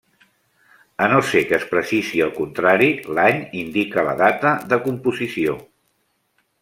[1.07, 2.87] A no ser que es precisi el contrari,
[3.19, 5.59] l'any indica la data de composició.